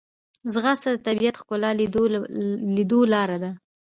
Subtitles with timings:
[0.53, 1.71] ځغاسته د طبیعت ښکلا
[2.75, 3.51] لیدو لاره ده